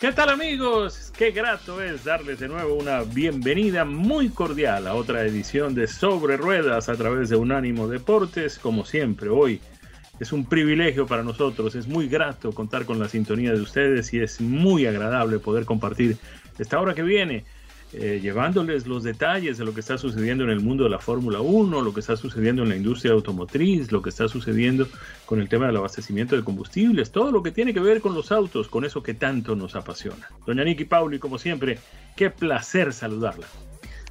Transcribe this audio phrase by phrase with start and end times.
[0.00, 1.12] ¿Qué tal amigos?
[1.18, 6.36] Qué grato es darles de nuevo una bienvenida muy cordial a otra edición de Sobre
[6.36, 8.60] Ruedas a través de Unánimo Deportes.
[8.60, 9.60] Como siempre, hoy
[10.20, 14.20] es un privilegio para nosotros, es muy grato contar con la sintonía de ustedes y
[14.20, 16.16] es muy agradable poder compartir
[16.60, 17.44] esta hora que viene
[17.92, 21.40] eh, llevándoles los detalles de lo que está sucediendo en el mundo de la Fórmula
[21.40, 24.86] 1, lo que está sucediendo en la industria automotriz, lo que está sucediendo
[25.24, 28.30] con el tema del abastecimiento de combustibles, todo lo que tiene que ver con los
[28.30, 30.28] autos, con eso que tanto nos apasiona.
[30.46, 31.78] Doña Niki Pauli, como siempre,
[32.16, 33.46] qué placer saludarla.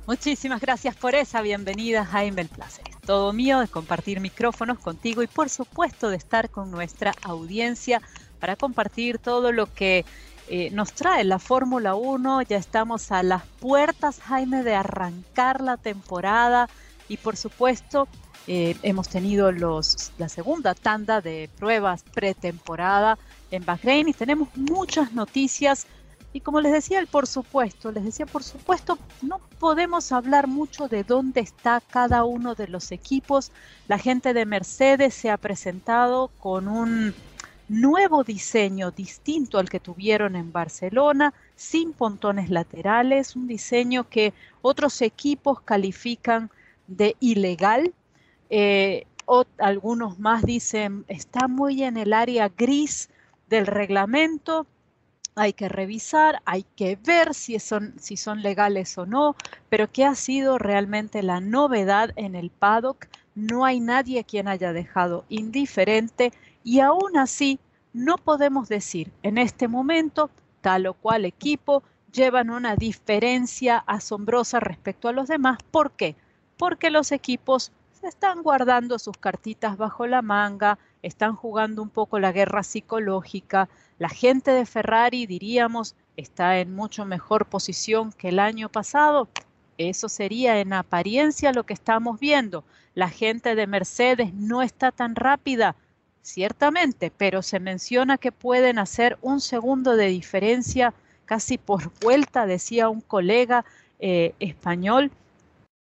[0.07, 2.41] Muchísimas gracias por esa bienvenida, Jaime.
[2.41, 7.13] El placer todo mío de compartir micrófonos contigo y, por supuesto, de estar con nuestra
[7.23, 8.01] audiencia
[8.37, 10.03] para compartir todo lo que
[10.49, 12.43] eh, nos trae la Fórmula 1.
[12.43, 16.69] Ya estamos a las puertas, Jaime, de arrancar la temporada
[17.09, 18.07] y por supuesto
[18.47, 23.17] eh, hemos tenido los, la segunda tanda de pruebas pretemporada
[23.51, 25.85] en Bahrein y tenemos muchas noticias.
[26.31, 30.87] Y como les decía, el por supuesto, les decía por supuesto, no podemos hablar mucho
[30.87, 33.51] de dónde está cada uno de los equipos.
[33.89, 37.13] La gente de Mercedes se ha presentado con un
[37.67, 45.01] nuevo diseño distinto al que tuvieron en Barcelona, sin pontones laterales, un diseño que otros
[45.01, 46.49] equipos califican
[46.87, 47.93] de ilegal.
[48.49, 53.09] Eh, o, algunos más dicen está muy en el área gris
[53.49, 54.65] del reglamento,
[55.35, 59.35] hay que revisar, hay que ver si son, si son legales o no,
[59.69, 63.07] pero que ha sido realmente la novedad en el paddock.
[63.35, 66.31] No hay nadie quien haya dejado indiferente
[66.67, 67.61] y aún así
[67.93, 70.29] no podemos decir en este momento
[70.59, 75.59] tal o cual equipo llevan una diferencia asombrosa respecto a los demás.
[75.71, 76.17] ¿Por qué?
[76.57, 82.19] Porque los equipos se están guardando sus cartitas bajo la manga, están jugando un poco
[82.19, 83.69] la guerra psicológica.
[83.97, 89.29] La gente de Ferrari, diríamos, está en mucho mejor posición que el año pasado.
[89.77, 92.65] Eso sería en apariencia lo que estamos viendo.
[92.93, 95.77] La gente de Mercedes no está tan rápida
[96.27, 100.93] ciertamente, pero se menciona que pueden hacer un segundo de diferencia
[101.25, 103.65] casi por vuelta, decía un colega
[103.99, 105.11] eh, español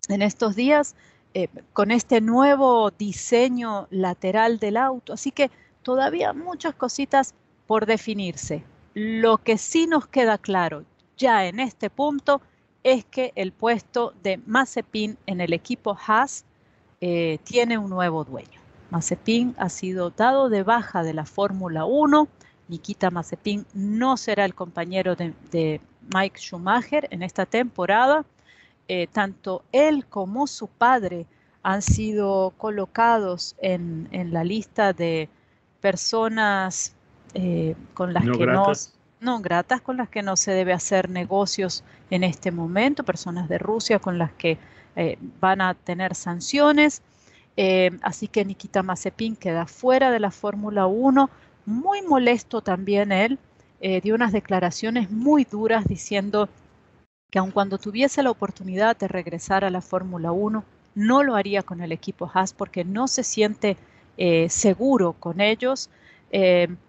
[0.08, 0.96] en estos días,
[1.34, 5.12] eh, con este nuevo diseño lateral del auto.
[5.12, 5.50] Así que
[5.82, 7.34] todavía muchas cositas
[7.66, 8.64] por definirse.
[8.94, 10.84] Lo que sí nos queda claro
[11.16, 12.40] ya en este punto
[12.82, 16.44] es que el puesto de Mazepin en el equipo Haas
[17.00, 18.53] eh, tiene un nuevo dueño.
[18.90, 22.28] Mazepin ha sido dado de baja de la Fórmula 1.
[22.68, 25.80] Nikita Mazepin no será el compañero de,
[26.14, 28.24] Mike Schumacher en esta temporada.
[28.88, 31.26] Eh, tanto él como su padre
[31.62, 35.28] han sido colocados en, la lista de
[35.80, 36.94] personas
[37.32, 38.72] eh, con las que no
[39.24, 43.58] no gratas con las que no se debe hacer negocios en este momento, personas de
[43.58, 44.58] Rusia con las que
[44.94, 47.02] eh, van a tener sanciones.
[47.56, 51.30] Eh, así que Nikita Mazepin queda fuera de la Fórmula 1.
[51.66, 53.38] Muy molesto también él.
[53.80, 56.48] Eh, dio unas declaraciones muy duras diciendo
[57.30, 60.64] que aun cuando tuviese la oportunidad de regresar a la Fórmula 1,
[60.94, 63.76] no lo haría con el equipo Haas porque no se siente
[64.16, 65.90] eh, seguro con ellos.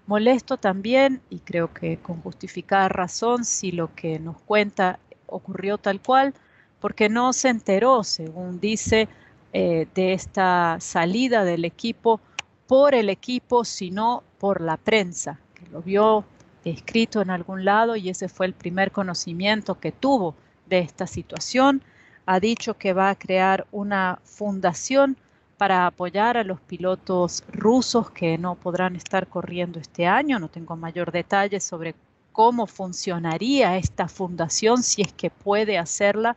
[0.08, 6.02] molesto también, y creo que con justificada razón, si lo que nos cuenta ocurrió tal
[6.02, 6.34] cual,
[6.80, 9.08] porque no se enteró, según dice,
[9.58, 12.20] eh, de esta salida del equipo
[12.68, 16.26] por el equipo, sino por la prensa, que lo vio
[16.66, 20.36] escrito en algún lado y ese fue el primer conocimiento que tuvo
[20.66, 21.82] de esta situación.
[22.26, 25.16] Ha dicho que va a crear una fundación
[25.58, 30.38] para apoyar a los pilotos rusos que no podrán estar corriendo este año.
[30.38, 31.96] No tengo mayor detalle sobre
[32.34, 36.36] cómo funcionaría esta fundación si es que puede hacerla,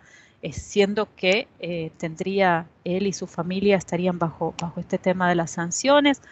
[0.53, 5.51] siendo que eh, tendría él y su familia estarían bajo, bajo este tema de las
[5.53, 6.23] sanciones.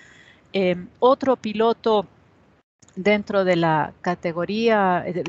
[0.53, 2.07] Em, otro piloto
[2.97, 5.23] dentro de la categoría, eh,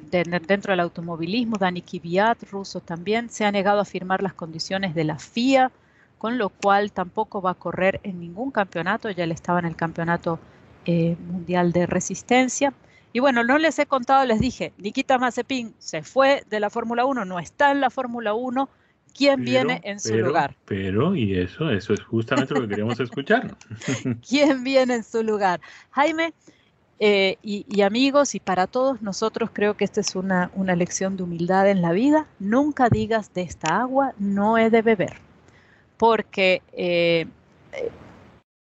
[0.47, 5.03] dentro del automovilismo, Dani Kvyat, ruso también, se ha negado a firmar las condiciones de
[5.03, 5.71] la FIA,
[6.17, 9.75] con lo cual tampoco va a correr en ningún campeonato, ya él estaba en el
[9.75, 10.39] campeonato
[10.85, 12.73] eh, mundial de resistencia.
[13.17, 17.03] Y bueno, no les he contado, les dije, Nikita Mazepin se fue de la Fórmula
[17.03, 18.69] 1, no está en la Fórmula 1,
[19.11, 20.55] ¿quién viene en su lugar?
[20.65, 23.57] Pero, y eso, eso es justamente lo que queríamos escuchar.
[24.29, 25.61] ¿Quién viene en su lugar?
[25.89, 26.35] Jaime,
[26.99, 31.23] eh, y, amigos, y para todos nosotros creo que esta es una, una lección de
[31.23, 32.27] humildad en la vida.
[32.37, 35.15] Nunca digas de esta agua no he de beber,
[35.97, 37.25] porque eh,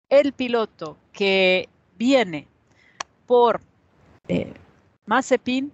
[0.07, 1.67] el piloto que
[1.97, 2.47] viene
[3.25, 3.59] por
[4.27, 4.53] eh,
[5.05, 5.71] Mazepin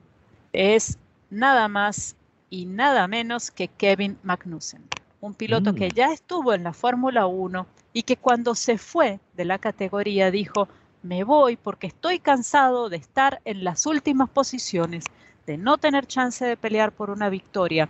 [0.54, 0.98] es
[1.30, 2.16] nada más
[2.50, 4.84] y nada menos que Kevin Magnussen,
[5.22, 5.94] un piloto que mm.
[5.94, 10.68] ya estuvo en la Fórmula 1 y que cuando se fue de la categoría dijo,
[11.04, 15.06] me voy porque estoy cansado de estar en las últimas posiciones,
[15.48, 17.90] de no tener chance de pelear por una victoria,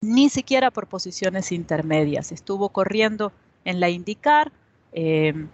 [0.00, 2.32] ni siquiera por posiciones intermedias.
[2.32, 3.32] Estuvo corriendo
[3.64, 4.52] en la IndyCar,
[4.92, 5.48] em,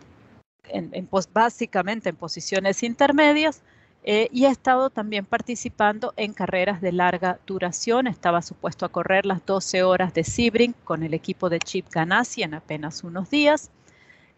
[0.69, 3.63] en, básicamente en posiciones intermedias,
[4.07, 8.07] eh, y ha estado también participando en carreras de larga duración.
[8.07, 12.43] Estaba supuesto a correr las 12 horas de Sebring con el equipo de Chip Ganassi
[12.43, 13.71] en apenas unos días.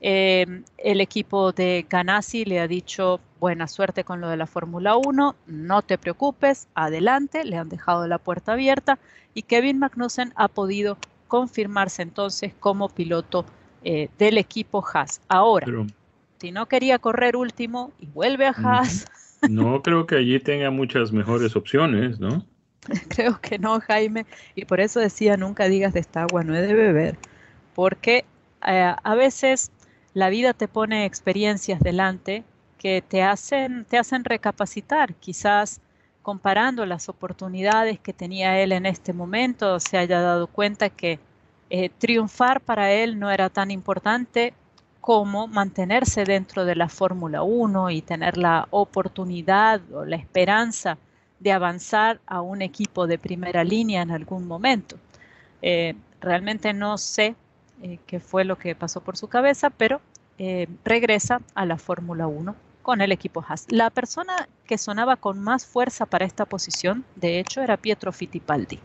[0.01, 4.97] Em, el equipo de Ganassi le ha dicho buena suerte con lo de la Fórmula
[4.97, 8.99] 1, no te preocupes, adelante, le han dejado la puerta abierta
[9.35, 10.97] y Kevin Magnussen ha podido
[11.27, 13.47] confirmarse entonces como piloto
[13.83, 15.23] eh, del equipo Haas.
[15.29, 15.67] Ahora,
[16.39, 19.07] si no quería correr último y vuelve a Haas.
[19.49, 22.45] No creo que allí tenga muchas mejores opciones, ¿no?
[23.09, 26.63] creo que no, Jaime, y por eso decía nunca digas de esta agua no he
[26.63, 27.17] de beber,
[27.75, 28.25] porque
[28.67, 29.71] eh, a veces
[30.15, 32.45] la vida te pone experiencias delante
[32.79, 35.81] que te hacen, te hacen recapacitar, quizás
[36.23, 41.19] comparando las oportunidades que tenía él en este momento, se haya dado cuenta que
[41.71, 44.55] eh, triunfar para él no era tan importante
[45.07, 50.99] como mantenerse dentro de la Fórmula 1 y tener la oportunidad o la esperanza
[51.39, 54.97] de avanzar a un equipo de primera línea en algún momento.
[55.63, 57.37] Eh, realmente no sé
[57.83, 60.01] eh, qué fue lo que pasó por su cabeza, pero
[60.39, 63.67] eh, regresa a la Fórmula 1 con el equipo Haas.
[63.69, 68.81] La persona que sonaba con más fuerza para esta posición, de hecho, era Pietro Fittipaldi.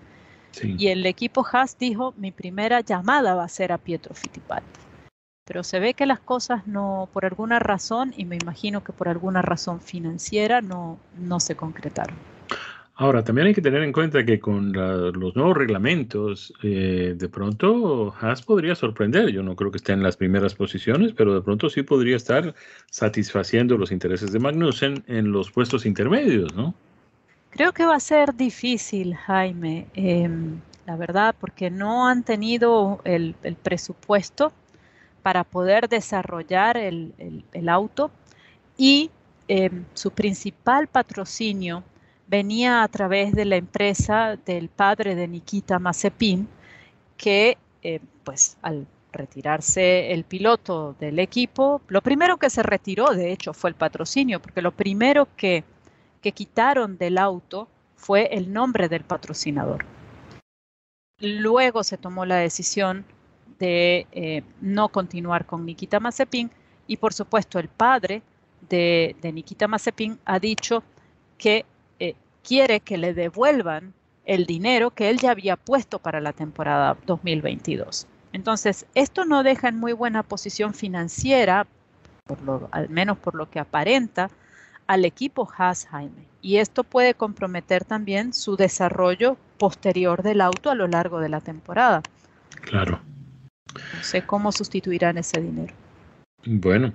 [0.61, 4.90] Y el equipo Haas dijo, mi primera llamada va a ser a Pietro Fittipaldi.
[5.51, 9.09] Pero se ve que las cosas no, por alguna razón, y me imagino que por
[9.09, 12.15] alguna razón financiera, no, no se concretaron.
[12.95, 18.15] Ahora, también hay que tener en cuenta que con los nuevos reglamentos, eh, de pronto
[18.21, 19.27] Haas podría sorprender.
[19.31, 22.55] Yo no creo que esté en las primeras posiciones, pero de pronto sí podría estar
[22.89, 26.73] satisfaciendo los intereses de Magnussen en los puestos intermedios, ¿no?
[27.49, 33.35] Creo que va a ser difícil, Jaime, em, la verdad, porque no han tenido el,
[33.61, 34.53] presupuesto
[35.21, 37.13] para poder desarrollar el,
[37.69, 38.11] auto
[38.77, 39.11] y
[39.47, 41.83] em, su principal patrocinio
[42.27, 46.47] venía a través de la empresa del padre de Nikita Mazepin,
[47.17, 53.31] que eh, pues al retirarse el piloto del equipo, lo primero que se retiró, de
[53.31, 55.63] hecho, fue el patrocinio, porque lo primero que,
[56.21, 59.85] quitaron del auto fue el nombre del patrocinador.
[61.19, 63.05] Luego se tomó la decisión
[63.61, 66.51] de eh, no continuar con Nikita Mazepin
[66.87, 68.21] y por supuesto el padre
[68.67, 70.83] de, de Nikita Mazepin ha dicho
[71.37, 71.65] que
[72.43, 73.93] quiere que le devuelvan
[74.25, 78.07] el dinero que él ya había puesto para la temporada 2022.
[78.33, 81.67] Entonces, esto no deja en muy buena posición financiera,
[82.25, 84.29] por lo, al menos por lo que aparenta,
[84.87, 86.27] al equipo Haas Jaime.
[86.41, 91.41] Y esto puede comprometer también su desarrollo posterior del auto a lo largo de la
[91.41, 92.01] temporada.
[92.61, 93.01] Claro.
[93.75, 95.73] No sé cómo sustituirán ese dinero.
[96.45, 96.93] Bueno,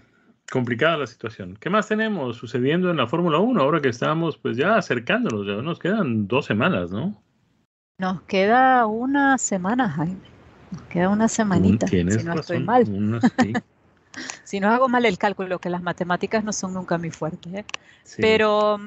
[0.50, 1.56] complicada la situación.
[1.60, 5.46] ¿Qué más tenemos sucediendo en la Fórmula 1 ahora que estamos pues ya acercándonos?
[5.46, 7.20] Ya nos quedan dos semanas, ¿no?
[7.98, 10.20] Nos queda una semana, Jaime.
[10.70, 12.84] Nos queda una semanita, si no estoy mal.
[14.44, 17.60] si no hago mal el cálculo, que las matemáticas no son nunca mi fuerte.
[17.60, 17.64] ¿eh?
[18.18, 18.78] Pero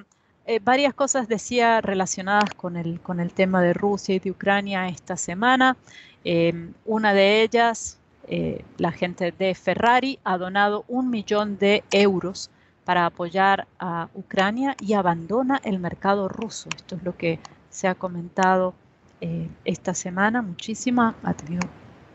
[0.45, 4.87] eh, varias cosas decía relacionadas con el, con el tema de Rusia y de Ucrania
[4.87, 5.77] esta semana.
[6.25, 7.97] Eh, una de ellas,
[8.27, 12.51] eh, la gente de Ferrari ha donado un millón de euros
[12.85, 16.69] para apoyar a Ucrania y abandona el mercado ruso.
[16.75, 18.73] Esto es lo que se ha comentado
[19.21, 21.67] eh, esta semana, muchísima, ha tenido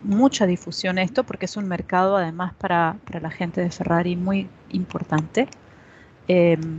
[0.03, 5.49] mucha difusión esto porque es un mercado además para, la gente de Ferrari muy importante.
[6.29, 6.79] Em,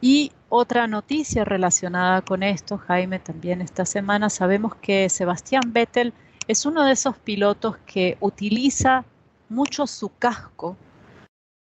[0.00, 6.12] y otra noticia relacionada con esto, Jaime, también esta semana sabemos que Sebastián Vettel
[6.48, 9.04] es uno de esos pilotos que utiliza
[9.48, 10.76] mucho su casco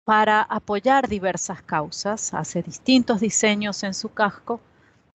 [0.04, 4.60] para apoyar diversas causas, hace distintos diseños en su casco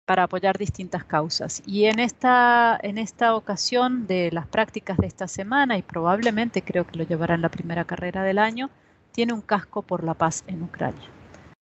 [0.05, 1.63] para apoyar distintas causas.
[1.65, 6.85] Y en esta, en esta ocasión de las prácticas de esta semana, y probablemente creo
[6.85, 8.69] que lo llevará en la primera carrera del año,
[9.13, 11.07] tiene un casco por la paz en Ucrania.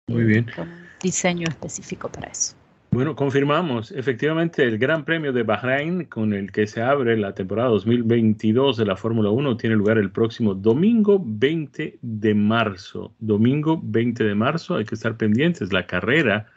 [0.10, 0.52] Muy bien.
[0.54, 2.56] Con un diseño específico para eso.
[2.96, 7.68] Bueno, confirmamos efectivamente el Gran Premio de Bahrein con el que se abre la temporada
[7.68, 13.14] 2022 de la Fórmula 1 tiene lugar el próximo domingo 20 de marzo.
[13.20, 15.74] Domingo 20 de marzo, hay que estar pendientes.
[15.74, 16.48] La carrera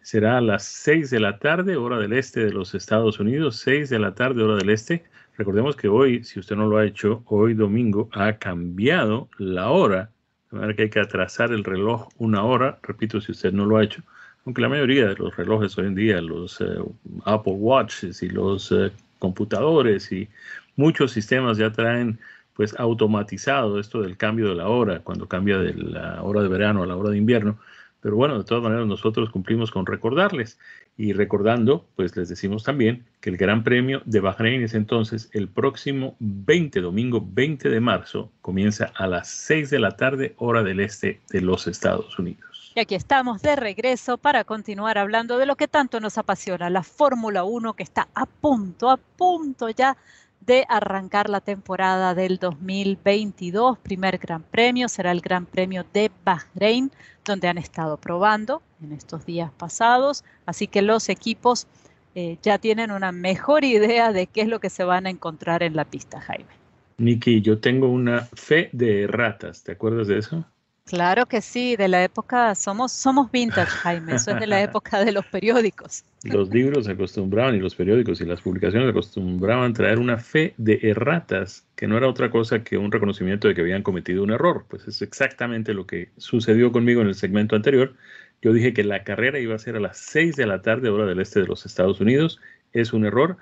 [0.00, 3.90] será a las 6 de la tarde, hora del este de los Estados Unidos, 6
[3.90, 5.02] de la tarde, hora del este.
[5.36, 10.12] Recordemos que hoy, si usted no lo ha hecho, hoy domingo ha cambiado la hora,
[10.52, 13.78] de manera que hay que atrasar el reloj una hora, repito, si usted no lo
[13.78, 14.04] ha hecho,
[14.48, 16.78] aunque la mayoría de los relojes hoy en día, los eh,
[17.26, 20.26] Apple Watches y los eh, computadores y
[20.74, 22.18] muchos sistemas ya traen
[22.54, 26.82] pues automatizado esto del cambio de la hora, cuando cambia de la hora de verano
[26.82, 27.58] a la hora de invierno.
[28.00, 30.58] Pero bueno, de todas maneras nosotros cumplimos con recordarles.
[30.96, 35.48] Y recordando, pues les decimos también que el Gran Premio de Bahrein es entonces el
[35.48, 40.80] próximo 20, domingo 20 de marzo, comienza a las 6 de la tarde, hora del
[40.80, 42.57] este de los Estados Unidos.
[42.74, 46.82] Y aquí estamos de regreso para continuar hablando de lo que tanto nos apasiona, la
[46.82, 49.96] Fórmula 1 que está a punto, a punto ya
[50.40, 53.78] de arrancar la temporada del 2022.
[53.78, 56.90] Primer Gran Premio será el Gran Premio de Bahrein,
[57.24, 60.24] donde han estado probando en estos días pasados.
[60.46, 61.66] Así que los equipos
[62.14, 65.62] eh, ya tienen una mejor idea de qué es lo que se van a encontrar
[65.62, 66.50] en la pista, Jaime.
[66.98, 70.44] Niki, yo tengo una fe de ratas, ¿te acuerdas de eso?
[70.88, 75.04] Claro que sí, de la época, somos, somos vintage, Jaime, eso es de la época
[75.04, 76.02] de los periódicos.
[76.24, 81.66] Los libros acostumbraban y los periódicos y las publicaciones acostumbraban traer una fe de erratas,
[81.76, 84.64] que no era otra cosa que un reconocimiento de que habían cometido un error.
[84.66, 87.94] Pues es exactamente lo que sucedió conmigo en el segmento anterior.
[88.40, 91.04] Yo dije que la carrera iba a ser a las 6 de la tarde, hora
[91.04, 92.40] del este de los Estados Unidos.
[92.72, 93.36] Es un error.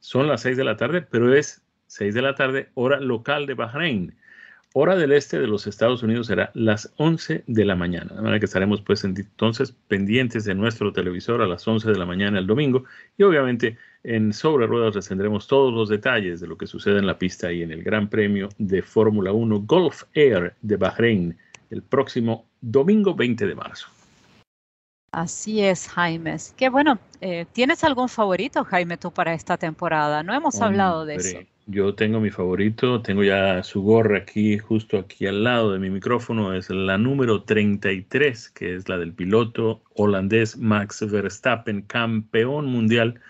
[0.00, 3.54] Son las 6 de la tarde, pero es 6 de la tarde, hora local de
[3.54, 4.14] Bahrein.
[4.74, 8.14] Hora del este de los Estados Unidos será las 11 de la mañana.
[8.14, 12.06] De manera que estaremos pues entonces pendientes de nuestro televisor a las 11 de la
[12.06, 12.84] mañana el domingo
[13.18, 17.06] y obviamente en Sobre Ruedas les tendremos todos los detalles de lo que sucede en
[17.06, 21.36] la pista y en el Gran Premio de Fórmula 1 Golf Air de Bahrein
[21.68, 23.88] el próximo domingo 20 de marzo.
[25.12, 26.36] Así es, Jaime.
[26.56, 26.98] Qué bueno.
[27.20, 30.22] Eh, ¿Tienes algún favorito, Jaime, tú para esta temporada?
[30.22, 31.38] No hemos hablado de eso.
[31.66, 35.90] Yo tengo mi favorito, tengo ya su gorra aquí, justo aquí al lado de mi
[35.90, 43.20] micrófono, es la número 33, que es la del piloto holandés Max Verstappen, campeón mundial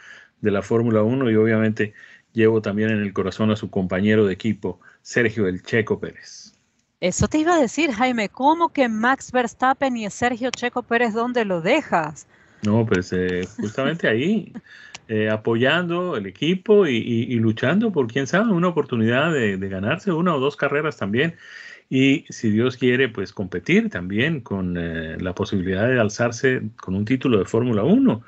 [0.41, 1.93] de la Fórmula 1 y obviamente
[2.33, 6.52] llevo también en el corazón a su compañero de equipo, Sergio El Checo Pérez.
[7.03, 11.45] Eso te iba a decir, Jaime, ¿cómo que Max Verstappen y Sergio Checo Pérez, dónde
[11.45, 12.29] lo dejas?
[12.63, 14.53] No, pues eh, justamente ahí.
[15.09, 20.39] Eh, apoyando el equipo y, luchando por, quién sabe, una oportunidad de, ganarse una o
[20.39, 21.35] dos carreras también.
[21.91, 27.05] Y si Dios quiere, pues competir también con eh, la posibilidad de alzarse con un
[27.05, 28.23] título de Fórmula 1.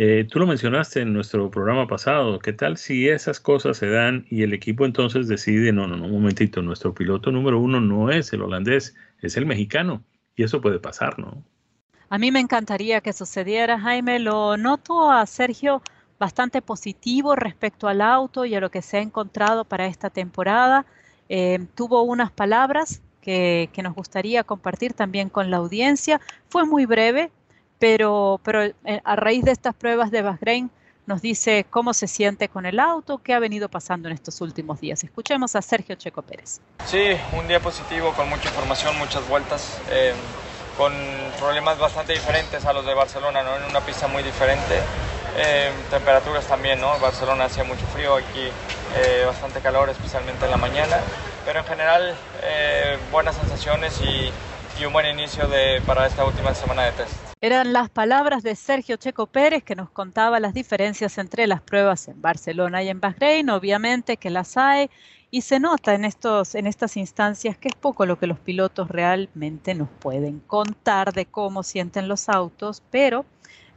[0.00, 2.38] Eh, tú lo mencionaste en nuestro programa pasado.
[2.38, 6.04] ¿Qué tal si esas cosas se dan y el equipo entonces decide, no, no, no,
[6.04, 10.04] un momentito, nuestro piloto número uno no es el holandés, es el mexicano?
[10.36, 11.42] Y eso puede pasar, ¿no?
[12.10, 14.20] A mí me encantaría que sucediera, Jaime.
[14.20, 15.82] Lo noto a Sergio
[16.18, 20.86] bastante positivo respecto al auto y a lo que se ha encontrado para esta temporada.
[21.28, 26.20] Eh, tuvo unas palabras que, nos gustaría compartir también con la audiencia.
[26.48, 27.30] Fue muy breve,
[27.78, 30.70] pero, pero eh, a raíz de estas pruebas de Bahrein
[31.06, 34.80] nos dice cómo se siente con el auto, qué ha venido pasando en estos últimos
[34.80, 35.02] días.
[35.02, 36.60] Escuchemos a Sergio Checo Pérez.
[36.84, 40.12] Sí, un día positivo con mucha información, muchas vueltas, eh,
[40.76, 40.92] con
[41.38, 43.56] problemas bastante diferentes a los de Barcelona, ¿no?
[43.56, 44.74] en una pista muy diferente.
[45.36, 46.98] Eh, temperaturas también, ¿no?
[46.98, 48.48] Barcelona hacía mucho frío, aquí
[48.96, 50.98] eh, bastante calor, especialmente en la mañana.
[51.44, 54.32] Pero en general, eh, buenas sensaciones y,
[54.80, 57.27] y, un buen inicio de, para esta última semana de test.
[57.40, 62.08] Eran las palabras de Sergio Checo Pérez que nos contaba las diferencias entre las pruebas
[62.08, 64.90] en Barcelona y en Bahrein, obviamente que las hay
[65.30, 68.88] y se nota en, estos, en estas instancias que es poco lo que los pilotos
[68.88, 73.24] realmente nos pueden contar de cómo sienten los autos, pero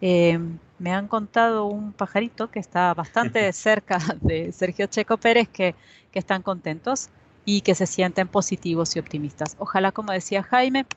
[0.01, 0.39] eh,
[0.79, 5.75] me han contado un pajarito que está bastante cerca de Sergio Checo Pérez que,
[6.11, 7.09] que están contentos
[7.45, 9.55] y que se sienten positivos y optimistas.
[9.59, 10.87] Ojalá, como decía Jaime,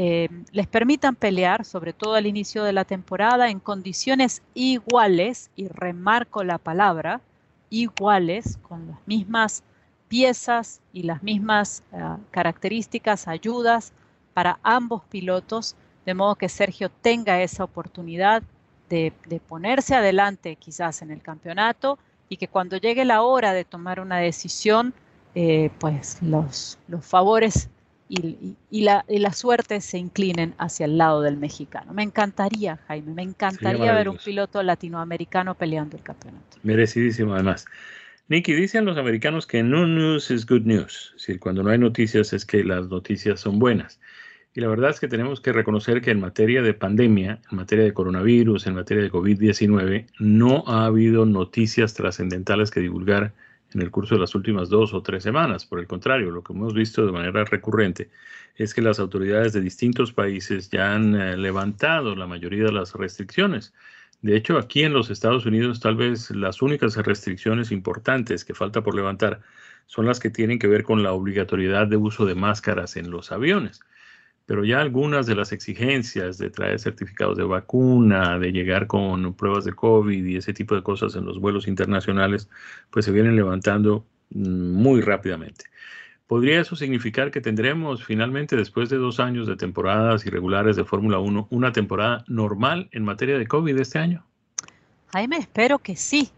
[0.00, 5.66] eh, les permitan pelear, sobre todo al inicio de la temporada, en condiciones iguales, y
[5.66, 7.20] remarco la palabra,
[7.68, 9.64] iguales, con las mismas
[10.06, 11.98] piezas y las mismas eh,
[12.30, 13.92] características, ayudas
[14.34, 15.74] para ambos pilotos,
[16.06, 18.44] de modo que Sergio tenga esa oportunidad
[18.88, 19.12] de,
[19.48, 24.18] ponerse adelante quizás en el campeonato y que cuando llegue la hora de tomar una
[24.18, 24.94] decisión,
[25.34, 27.68] eh, pues los favores
[28.08, 31.92] y, la, suerte se inclinen hacia el lado del mexicano.
[31.92, 36.56] Me encantaría, Jaime, me encantaría ver un piloto latinoamericano peleando el campeonato.
[36.62, 37.66] Merecidísimo, además.
[38.28, 41.12] Nicky, dicen los americanos que no news is good news.
[41.16, 44.00] Es decir, cuando no hay noticias es que las noticias son buenas.
[44.54, 47.84] Y la verdad es que tenemos que reconocer que en materia de pandemia, en materia
[47.84, 53.34] de coronavirus, en materia de COVID-19, no ha habido noticias trascendentales que divulgar
[53.74, 55.66] en el curso de las últimas dos o tres semanas.
[55.66, 58.10] Por el contrario, lo que hemos visto de manera recurrente
[58.56, 62.94] es que las autoridades de distintos países ya han eh, levantado la mayoría de las
[62.94, 63.74] restricciones.
[64.22, 68.82] De hecho, aquí en los Estados Unidos tal vez las únicas restricciones importantes que falta
[68.82, 69.42] por levantar
[69.86, 73.30] son las que tienen que ver con la obligatoriedad de uso de máscaras en los
[73.32, 73.80] aviones
[74.48, 79.66] pero ya algunas de las exigencias de traer certificados de vacuna, de llegar con pruebas
[79.66, 82.48] de COVID y ese tipo de cosas en los vuelos internacionales,
[82.90, 85.66] pues se vienen levantando mm, muy rápidamente.
[86.26, 91.18] ¿Podría eso significar que tendremos finalmente, después de dos años de temporadas irregulares de Fórmula
[91.18, 94.24] 1, una temporada normal en materia de COVID este año?
[95.12, 96.30] Jaime, espero que sí.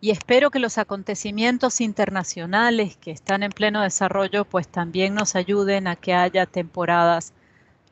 [0.00, 5.88] Y espero que los acontecimientos internacionales que están en pleno desarrollo, pues también nos ayuden
[5.88, 7.34] a que haya temporadas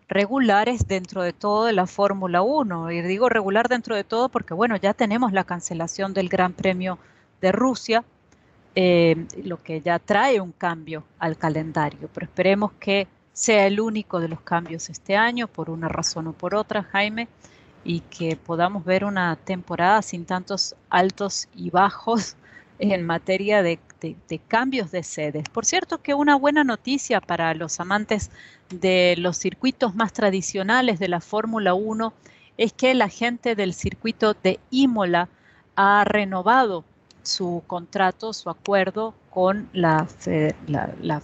[0.08, 2.90] regulares dentro de todo de la Fórmula 1.
[2.90, 6.98] Y digo regular dentro de todo porque, bueno, ya tenemos la cancelación del Gran Premio
[7.40, 8.04] de Rusia,
[8.74, 14.18] eh, lo que ya trae un cambio al calendario, pero esperemos que sea el único
[14.20, 17.28] de los cambios este año, por una razón o por otra, Jaime,
[17.84, 22.36] y que podamos ver una temporada sin tantos altos y bajos
[22.78, 23.78] en materia de,
[24.46, 25.48] cambios de sedes.
[25.48, 28.30] Por cierto que una buena noticia para los amantes
[28.70, 32.12] de los circuitos más tradicionales de la Fórmula 1
[32.56, 35.28] es que la gente del circuito de Imola
[35.76, 36.84] ha renovado
[37.22, 40.06] su contrato, su acuerdo con la,
[40.66, 41.22] la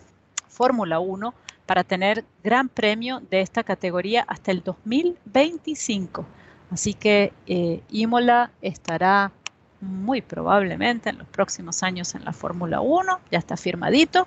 [0.49, 1.35] Fórmula 1
[1.67, 6.25] para tener gran premio de esta categoría hasta el 2025.
[6.71, 9.33] Así que eh, Imola estará
[9.85, 14.27] muy probablemente en los próximos años en la Fórmula 1, ya está firmadito.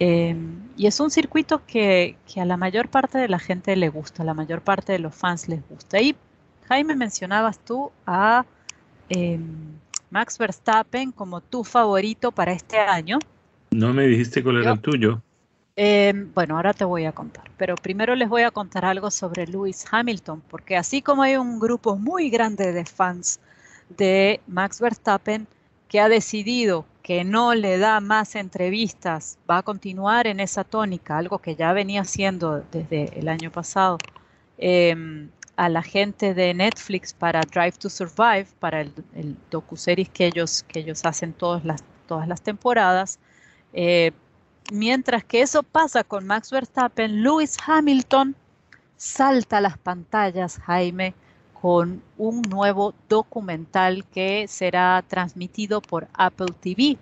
[0.00, 4.22] Em, y es un circuito que, a la mayor parte de la gente le gusta,
[4.22, 6.00] a la mayor parte de los fans les gusta.
[6.00, 6.14] Y
[6.68, 8.44] Jaime, mencionabas tú a
[9.08, 9.42] em,
[10.10, 13.18] Max Verstappen como tu favorito para este año.
[13.70, 15.20] No me dijiste cuál era el tuyo.
[15.80, 19.46] Em, bueno, ahora te voy a contar, pero primero les voy a contar algo sobre
[19.46, 23.38] Lewis Hamilton, porque así como hay un grupo muy grande de fans
[23.96, 25.46] de Max Verstappen
[25.88, 31.16] que ha decidido que no le da más entrevistas, va a continuar en esa tónica,
[31.16, 33.96] algo que ya venía haciendo desde el año pasado,
[34.58, 40.26] em, a la gente de Netflix para Drive to Survive, para el, el docuseries que
[40.26, 43.18] ellos, que ellos hacen todas las, todas las temporadas.
[43.72, 44.12] Eh,
[44.70, 48.36] mientras que eso pasa con Max Verstappen, Lewis Hamilton
[48.96, 51.14] salta a las pantallas, Jaime,
[51.60, 56.96] con un nuevo documental que será transmitido por Apple TV.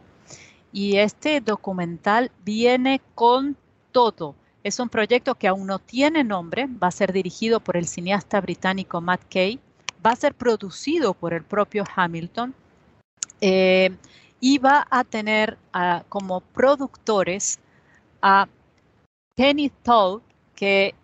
[0.72, 3.56] Y este documental viene con
[3.92, 4.34] todo.
[4.62, 8.40] Es un proyecto que aún no tiene nombre, va a ser dirigido por el cineasta
[8.40, 9.60] británico Matt Kay,
[10.04, 12.54] va a ser producido por el propio Hamilton
[13.40, 13.94] eh,
[14.40, 17.60] y va a tener ah, como productores
[18.20, 18.48] a
[19.36, 20.22] Kenny Toll,
[20.54, 20.94] que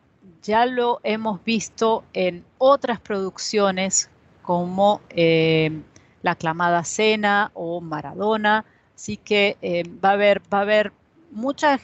[0.42, 4.10] ya lo hemos visto en otras producciones
[4.42, 5.82] como eh,
[6.22, 8.64] La aclamada Cena o Maradona.
[8.94, 10.92] Así que eh, va a haber, va a haber
[11.30, 11.80] muchas,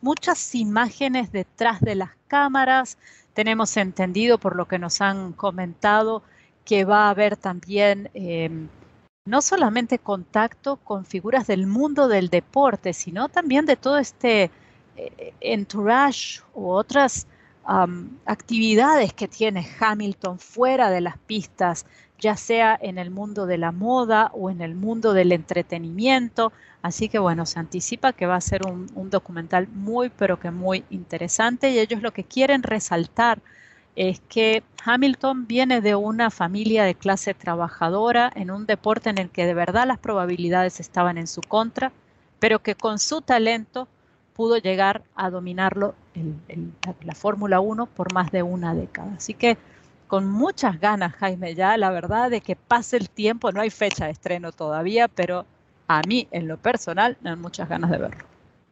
[0.00, 2.98] muchas imágenes detrás de las cámaras.
[3.34, 6.22] Tenemos entendido por lo que nos han comentado
[6.64, 8.50] que va a haber también eh,
[9.24, 14.50] no solamente contacto con figuras del mundo del deporte, sino también de todo este
[15.40, 17.26] entourage u otras
[17.66, 21.84] actividades que tiene Hamilton fuera de las pistas,
[22.18, 26.52] ya sea en el mundo de la moda o en el mundo del entretenimiento.
[26.82, 30.50] Así que bueno, se anticipa que va a ser un, un documental muy, pero que
[30.50, 33.40] muy interesante y ellos lo que quieren resaltar
[33.96, 39.30] es que Hamilton viene de una familia de clase trabajadora en un deporte en el
[39.30, 41.92] que de verdad las probabilidades estaban en su contra,
[42.38, 43.88] pero que con su talento
[44.34, 45.94] pudo llegar a dominarlo
[47.02, 49.14] la Fórmula 1 por más de una década.
[49.16, 49.56] Así que
[50.06, 54.06] con muchas ganas, Jaime, ya la verdad de que pase el tiempo, no hay fecha
[54.06, 55.46] de estreno todavía, pero
[55.88, 58.24] a mí en lo personal me dan muchas ganas de verlo.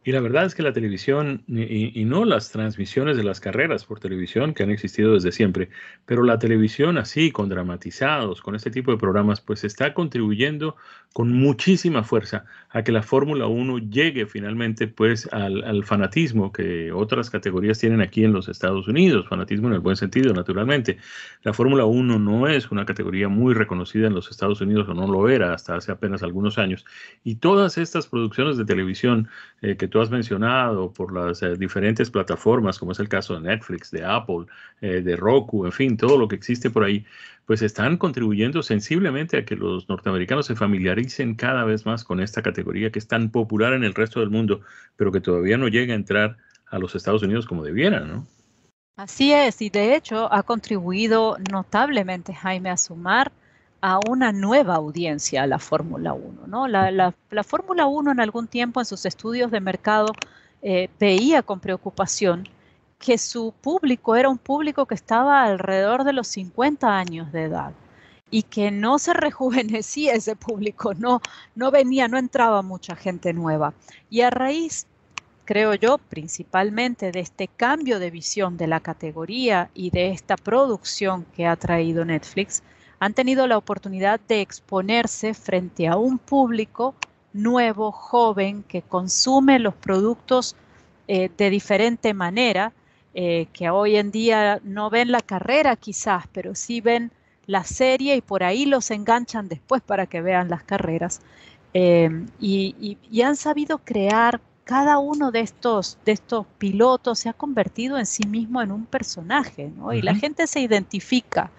[0.07, 3.99] Y la verdad es que la televisión, y, no las transmisiones de las carreras por
[3.99, 5.69] televisión que han existido desde siempre,
[6.05, 10.75] pero la televisión así, con dramatizados, con este tipo de programas, pues está contribuyendo
[11.15, 17.29] con muchísima fuerza a que la Fórmula 1 llegue finalmente pues al, fanatismo que otras
[17.29, 20.97] categorías tienen aquí en los Estados Unidos, fanatismo en el buen sentido, naturalmente.
[21.43, 25.07] La Fórmula 1 no es una categoría muy reconocida en los Estados Unidos, o no
[25.07, 26.83] lo era hasta hace apenas algunos años,
[27.23, 29.29] y todas estas producciones de televisión
[29.61, 33.39] eh, que tú has mencionado por las eh, diferentes plataformas, como es el caso de
[33.39, 34.47] Netflix, de Apple,
[34.81, 37.05] eh, de Roku, en fin, todo lo que existe por ahí,
[37.45, 42.41] pues están contribuyendo sensiblemente a que los norteamericanos se familiaricen cada vez más con esta
[42.41, 44.61] categoría que es tan popular en el resto del mundo,
[44.95, 46.37] pero que todavía no llega a entrar
[46.69, 48.25] a los Estados Unidos como debiera, ¿no?
[48.97, 53.31] Así es, y de hecho ha contribuido notablemente, Jaime, a sumar
[53.81, 56.47] a una nueva audiencia a la Fórmula 1.
[56.47, 56.67] ¿no?
[56.67, 60.13] La, Fórmula 1 en algún tiempo en sus estudios de mercado
[60.61, 62.47] eh, veía con preocupación
[62.99, 67.73] que su público era un público que estaba alrededor de los 50 años de edad
[68.31, 71.21] y que no se rejuvenecía ese público, no,
[71.55, 73.73] no venía, no entraba mucha gente nueva.
[74.09, 74.87] Y a raíz,
[75.45, 81.25] creo yo, principalmente de este cambio de visión de la categoría y de esta producción
[81.35, 82.63] que ha traído Netflix,
[82.99, 86.95] han tenido la oportunidad de exponerse frente a un público
[87.33, 90.55] nuevo, joven, que consume los productos
[91.07, 92.73] eh, de diferente manera,
[93.15, 97.11] eh, que hoy en día no ven la carrera quizás, pero sí ven
[97.47, 101.21] la serie y por ahí los enganchan después para que vean las carreras.
[101.73, 107.97] Eh, y, han sabido crear cada uno de estos, de estos pilotos se ha convertido
[107.97, 109.93] en sí mismo en un personaje, ¿no?
[109.93, 111.51] Y la gente se identifica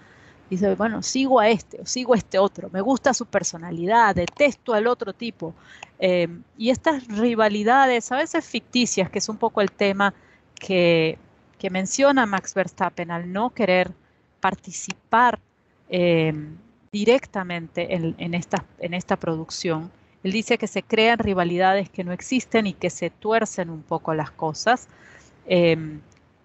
[0.49, 4.73] Dice, bueno, sigo a este o sigo a este otro, me gusta su personalidad, detesto
[4.73, 5.53] al otro tipo.
[5.99, 10.13] Em, y estas rivalidades, a veces ficticias, que es un poco el tema
[10.55, 11.17] que,
[11.69, 13.91] menciona Max Verstappen al no querer
[14.39, 15.39] participar
[15.89, 16.57] em,
[16.91, 19.91] directamente en, esta, en esta producción.
[20.23, 24.13] Él dice que se crean rivalidades que no existen y que se tuercen un poco
[24.13, 24.87] las cosas,
[25.47, 26.01] em,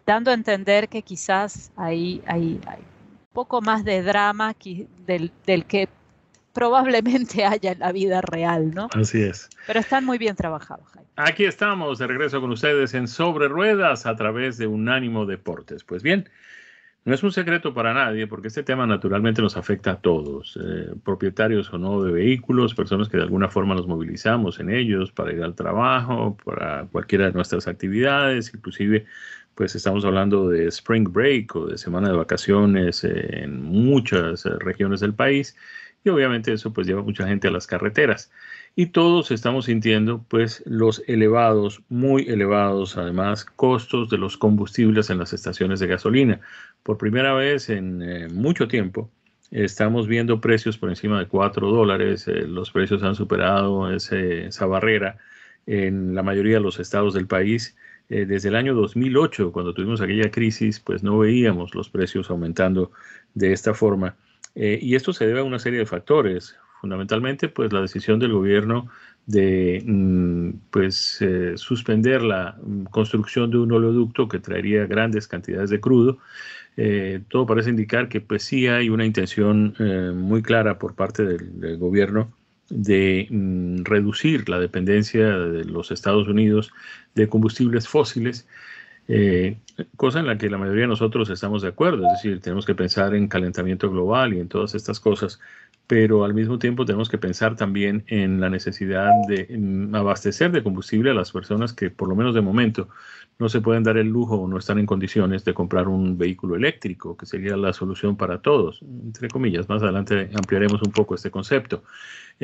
[0.07, 2.61] dando a entender que quizás hay, hay
[3.33, 4.55] poco más de drama
[5.07, 5.33] del,
[5.67, 5.89] que
[6.55, 8.89] probablemente haya en la vida real, ¿no?
[8.95, 9.49] Así es.
[9.67, 10.87] Pero están muy bien trabajados.
[10.93, 11.09] Jaime.
[11.17, 15.85] Aquí estamos, de regreso con ustedes en Sobre Ruedas a través de Unánimo Deportes.
[15.85, 16.29] Pues bien,
[17.05, 20.95] no es un secreto para nadie porque este tema naturalmente nos afecta a todos, eh,
[21.05, 25.33] propietarios o no de vehículos, personas que de alguna forma nos movilizamos en ellos para
[25.33, 29.05] ir al trabajo, para cualquiera de nuestras actividades, inclusive
[29.57, 35.01] pues estamos hablando de spring break o de semana de vacaciones en muchas eh, regiones
[35.01, 35.57] del país
[36.05, 38.31] y obviamente eso pues lleva mucha gente a las carreteras
[38.75, 45.19] y todos estamos sintiendo pues los elevados, muy elevados además costos de los combustibles en
[45.19, 46.41] las estaciones de gasolina.
[46.83, 49.11] Por primera vez en eh, mucho tiempo
[49.51, 55.19] estamos viendo precios por encima de 4 dólares, eh, los precios han superado esa barrera
[55.67, 57.77] en la mayoría de los estados del país
[58.09, 62.93] eh, desde el año 2008, cuando tuvimos aquella crisis, pues no veíamos los precios aumentando
[63.35, 64.17] de esta forma.
[64.55, 66.57] Eh, y esto se debe a una serie de factores.
[66.81, 68.89] Fundamentalmente, pues la decisión del gobierno
[69.27, 75.71] de mm, pues, eh, suspender la mm, construcción de un oleoducto que traería grandes cantidades
[75.71, 76.19] de crudo.
[77.29, 79.75] todo parece indicar que pues sí hay una intención
[80.15, 82.33] muy clara por parte del gobierno
[82.73, 86.73] de mm, reducir la dependencia de los Estados Unidos
[87.15, 88.47] de combustibles fósiles,
[89.09, 89.59] eh,
[89.97, 92.75] cosa en la que la mayoría de nosotros estamos de acuerdo, es decir, tenemos que
[92.75, 95.41] pensar en calentamiento global y en todas estas cosas,
[95.87, 99.49] pero al mismo tiempo tenemos que pensar también en la necesidad de
[99.93, 102.89] abastecer de combustible a las personas que por lo menos de momento
[103.39, 106.55] no se pueden dar el lujo o no están en condiciones de comprar un vehículo
[106.55, 109.69] eléctrico, que sería la solución para todos, entre comillas.
[109.69, 111.83] Más adelante ampliaremos un poco este concepto.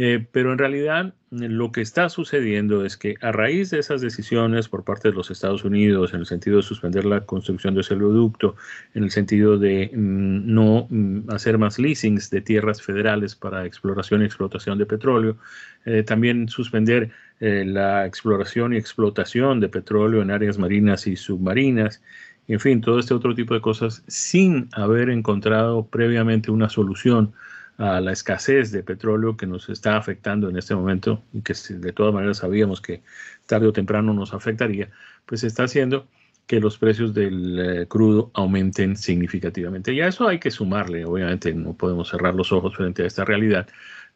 [0.00, 4.68] Eh, pero en realidad lo que está sucediendo es que a raíz de esas decisiones
[4.68, 7.94] por parte de los Estados Unidos, en el sentido de suspender la construcción de ese
[7.94, 8.54] oleoducto,
[8.94, 14.22] en el sentido de mm, no mm, hacer más leasings de tierras federales para exploración
[14.22, 15.36] y explotación de petróleo,
[15.84, 22.00] eh, también suspender eh, la exploración y explotación de petróleo en áreas marinas y submarinas,
[22.46, 27.34] en fin, todo este otro tipo de cosas sin haber encontrado previamente una solución
[27.78, 31.92] a la escasez de petróleo que nos está afectando en este momento y que de
[31.92, 33.02] todas maneras sabíamos que
[33.46, 34.90] tarde o temprano nos afectaría,
[35.24, 36.08] pues está haciendo
[36.48, 39.92] que los precios del eh, crudo aumenten significativamente.
[39.92, 43.24] Y a eso hay que sumarle, obviamente no podemos cerrar los ojos frente a esta
[43.24, 43.68] realidad,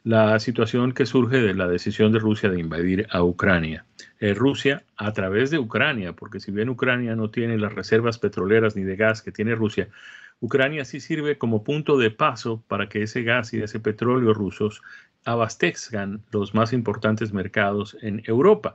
[0.02, 3.84] la situación que surge de la decisión de Rusia de invadir a Ucrania.
[4.18, 8.74] Eh, Rusia, a través de Ucrania, porque si bien Ucrania no tiene las reservas petroleras
[8.74, 9.88] ni de gas que tiene Rusia,
[10.42, 14.82] Ucrania sí sirve como punto de paso para que ese gas y ese petróleo rusos
[15.24, 18.74] abastezcan los más importantes mercados en Europa.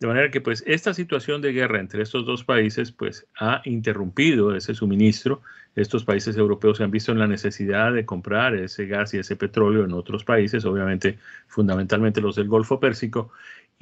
[0.00, 4.56] De manera que pues esta situación de guerra entre estos dos países pues ha interrumpido
[4.56, 5.42] ese suministro.
[5.76, 9.36] Estos países europeos se han visto en la necesidad de comprar ese gas y ese
[9.36, 13.30] petróleo en otros países, obviamente fundamentalmente los del Golfo Pérsico,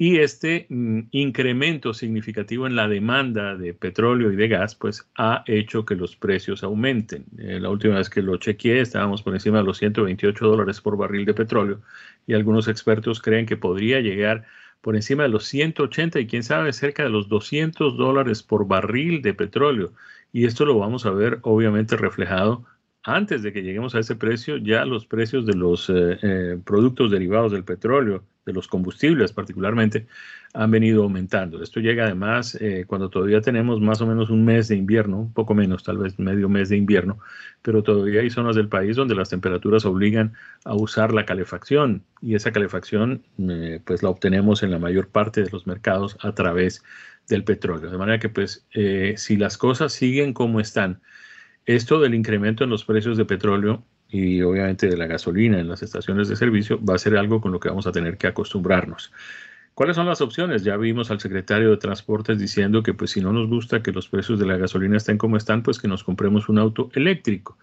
[0.01, 5.43] y este mm, incremento significativo en la demanda de petróleo y de gas, pues ha
[5.45, 7.25] hecho que los precios aumenten.
[7.37, 10.95] Eh, la última vez que lo chequeé, estábamos por encima de los 128 dólares por
[10.95, 11.81] barril de petróleo
[12.25, 14.45] y algunos expertos creen que podría llegar
[14.79, 19.21] por encima de los 180 y quién sabe cerca de los 200 dólares por barril
[19.21, 19.91] de petróleo.
[20.31, 22.65] Y esto lo vamos a ver obviamente reflejado
[23.03, 27.11] antes de que lleguemos a ese precio, ya los precios de los eh, eh, productos
[27.11, 30.07] derivados del petróleo, de los combustibles particularmente,
[30.53, 31.63] han venido aumentando.
[31.63, 35.33] Esto llega además eh, cuando todavía tenemos más o menos un mes de invierno, un
[35.33, 37.19] poco menos, tal vez medio mes de invierno,
[37.61, 40.33] pero todavía hay zonas del país donde las temperaturas obligan
[40.65, 43.23] a usar la calefacción y esa calefacción
[43.85, 46.83] pues la obtenemos en la mayor parte de los mercados a través
[47.27, 47.91] del petróleo.
[47.91, 48.65] De manera que pues
[49.15, 50.99] si las cosas siguen como están,
[51.75, 55.83] esto del incremento en los precios de petróleo y obviamente de la gasolina en las
[55.83, 59.11] estaciones de servicio va a ser algo con lo que vamos a tener que acostumbrarnos.
[59.75, 60.63] ¿Cuáles son las opciones?
[60.63, 64.09] Ya vimos al secretario de Transportes diciendo que pues si no nos gusta que los
[64.09, 67.59] precios de la gasolina estén como están, pues que nos compremos un auto eléctrico.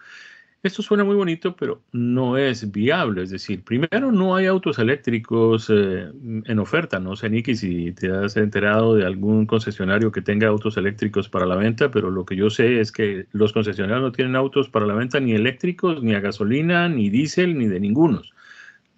[0.62, 3.22] Esto suena muy bonito, pero no es viable.
[3.22, 6.10] Es decir, primero no hay autos eléctricos eh,
[6.44, 6.98] en oferta.
[6.98, 11.46] No sé, Nicky, si te has enterado de algún concesionario que tenga autos eléctricos para
[11.46, 14.86] la venta, pero lo que yo sé es que los concesionarios no tienen autos para
[14.86, 18.32] la venta ni eléctricos, ni a gasolina, ni diésel, ni de ningunos.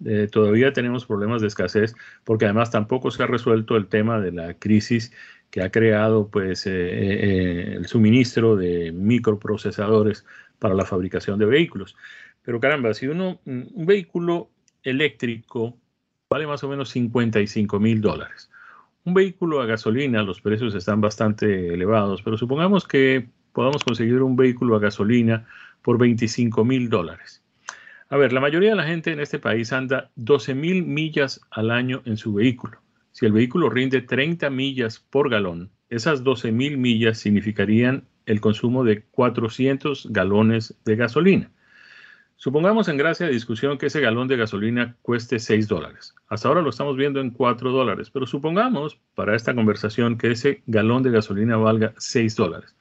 [0.05, 1.93] Eh, todavía tenemos problemas de escasez
[2.23, 5.11] porque además tampoco se ha resuelto el tema de la crisis
[5.51, 10.25] que ha creado pues eh, el suministro de microprocesadores
[10.59, 11.95] para la fabricación de vehículos.
[12.43, 14.49] Pero caramba, si uno, un vehículo
[14.83, 15.77] eléctrico
[16.29, 18.51] vale más o menos 55 mil dólares.
[19.03, 24.35] Un vehículo a gasolina, los precios están bastante elevados, pero supongamos que podamos conseguir un
[24.35, 25.47] vehículo a gasolina
[25.81, 27.43] por 25 mil dólares.
[28.09, 31.71] A ver, la mayoría de la gente en este país anda 12 mil millas al
[31.71, 32.79] año en su vehículo.
[33.11, 38.83] Si el vehículo rinde 30 millas por galón, esas 12 mil millas significarían el consumo
[38.83, 41.51] de 400 galones de gasolina.
[42.35, 46.15] Supongamos en gracia de discusión que ese galón de gasolina cueste 6 dólares.
[46.29, 50.61] Hasta ahora lo estamos viendo en 4 dólares, pero supongamos para esta conversación que ese
[50.67, 52.75] galón de gasolina valga 6 dólares.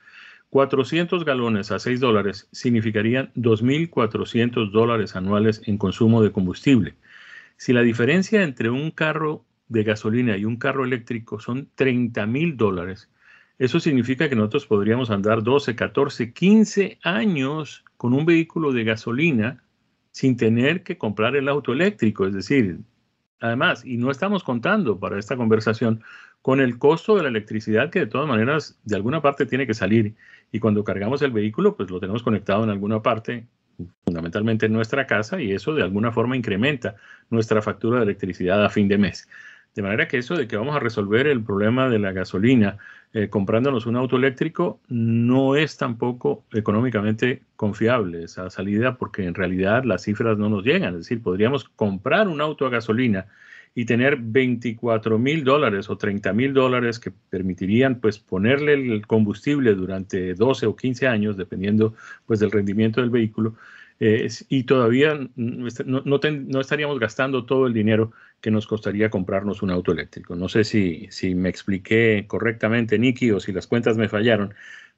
[0.51, 6.95] 400 galones a 6 dólares significarían 2.400 dólares anuales en consumo de combustible.
[7.57, 12.57] Si la diferencia entre un carro de gasolina y un carro eléctrico son 30 mil
[12.57, 13.11] dólares,
[13.59, 19.65] eso significa que nosotros podríamos andar 12, 14, 15 años con un vehículo de gasolina
[20.13, 22.27] sin tener que comprar el auto eléctrico.
[22.27, 22.79] Es decir,
[23.41, 26.03] además, y no estamos contando para esta conversación
[26.41, 29.75] con el costo de la electricidad que de todas maneras de alguna parte tiene que
[29.75, 30.15] salir.
[30.53, 33.47] Y cuando cargamos el vehículo, pues lo tenemos conectado en alguna parte,
[34.05, 36.95] fundamentalmente en nuestra casa, y eso de alguna forma incrementa
[37.29, 39.29] nuestra factura de electricidad a fin de mes.
[39.79, 42.79] De manera que eso de que vamos a resolver el problema de la gasolina
[43.13, 49.85] eh, comprándonos un auto eléctrico no es tampoco económicamente confiable esa salida porque en realidad
[49.85, 50.95] las cifras no nos llegan.
[50.95, 53.27] Es decir, podríamos comprar un auto a gasolina
[53.73, 59.77] y tener 24 mil dólares o 30 mil dólares que permitirían pues ponerle el combustible
[59.77, 61.95] durante 12 o 15 años dependiendo
[62.27, 63.55] pues del rendimiento del vehículo
[64.01, 69.93] eh, y todavía no, estaríamos gastando todo el dinero que nos costaría comprarnos un auto
[69.93, 70.37] eléctrico.
[70.37, 74.55] No sé si, si me expliqué correctamente, Nicky, o si las cuentas me fallaron,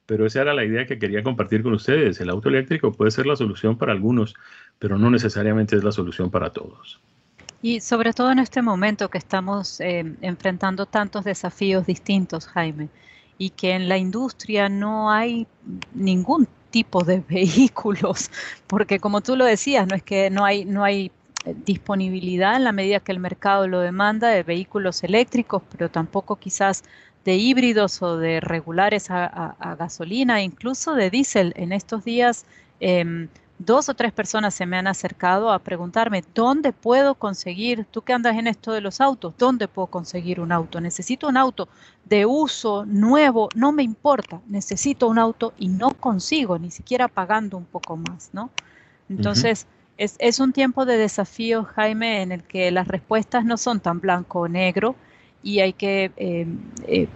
[0.06, 2.20] pero esa era la idea que quería compartir con ustedes.
[2.20, 4.34] El auto eléctrico puede ser la solución para algunos,
[4.78, 7.00] pero no necesariamente es la solución para todos.
[7.62, 12.88] Y sobre todo en este momento que estamos eh, enfrentando tantos desafíos distintos, Jaime,
[13.38, 15.46] y que en la industria no hay
[15.94, 18.30] ningún tipo de vehículos,
[18.66, 21.12] porque como tú lo decías, no es que no hay, no hay
[21.64, 26.84] disponibilidad en la medida que el mercado lo demanda de vehículos eléctricos, pero tampoco quizás
[27.24, 31.52] de híbridos o de regulares a, gasolina, incluso de diésel.
[31.56, 32.44] En estos días
[32.80, 38.02] em, dos o tres personas se me han acercado a preguntarme, ¿dónde puedo conseguir, tú
[38.02, 40.80] que andas en esto de los autos, ¿dónde puedo conseguir un auto?
[40.80, 41.68] Necesito un auto
[42.06, 47.58] de uso nuevo, no me importa, necesito un auto y no consigo, ni siquiera pagando
[47.58, 48.50] un poco más, ¿no?
[49.10, 49.66] Entonces,
[50.00, 54.40] es, un tiempo de desafío, Jaime, en el que las respuestas no son tan blanco
[54.40, 54.96] o negro
[55.42, 56.46] y hay que eh,
[56.86, 57.06] eh,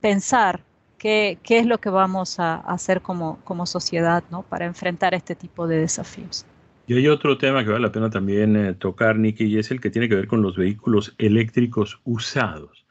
[0.00, 0.60] pensar
[0.98, 4.42] qué, es lo que vamos a hacer como, sociedad ¿no?
[4.42, 6.44] para enfrentar este tipo de desafíos.
[6.86, 9.80] Y hay otro tema que vale la pena también eh, tocar, Nicky, y es el
[9.80, 12.85] que tiene que ver con los vehículos eléctricos usados.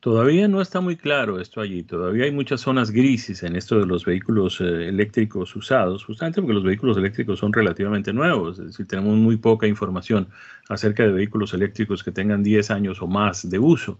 [0.00, 3.86] Todavía no está muy claro esto allí, todavía hay muchas zonas grises en esto de
[3.86, 8.86] los vehículos eh, eléctricos usados, justamente porque los vehículos eléctricos son relativamente nuevos, es decir,
[8.86, 10.28] tenemos muy poca información
[10.68, 13.98] acerca de vehículos eléctricos que tengan 10 años o más de uso.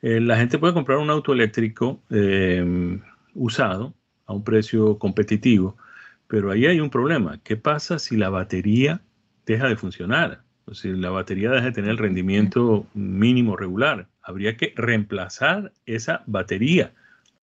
[0.00, 3.00] Eh, la gente puede comprar un auto eléctrico eh,
[3.34, 3.94] usado
[4.26, 5.76] a un precio competitivo,
[6.28, 7.40] pero ahí hay un problema.
[7.42, 9.02] ¿Qué pasa si la batería
[9.44, 10.44] deja de funcionar?
[10.66, 14.08] O si la batería deja de tener el rendimiento mínimo regular.
[14.22, 16.92] Habría que reemplazar esa batería.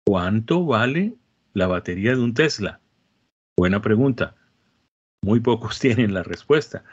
[0.06, 1.14] ¿Cuánto vale
[1.52, 2.80] la batería de un Tesla?
[3.56, 4.34] Buena pregunta.
[5.22, 6.84] Muy pocos tienen la respuesta.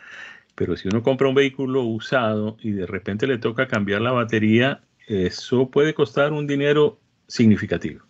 [0.55, 4.84] Pero si uno compra un vehículo usado y de repente le toca cambiar la batería,
[5.08, 8.09] eso puede costar un dinero significativo.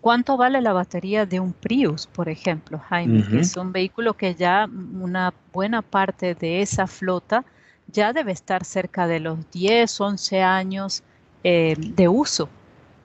[0.00, 3.24] ¿Cuánto vale la batería de un Prius, por ejemplo, Jaime?
[3.38, 7.44] es un vehículo que ya una buena parte de esa flota
[7.86, 11.04] ya debe estar cerca de los 10, 11 años
[11.44, 12.48] eh, de uso.